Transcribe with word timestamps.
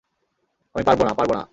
আমি 0.75 0.83
পারবো 0.83 1.03
না, 1.03 1.13
পারবো 1.13 1.33
না। 1.33 1.43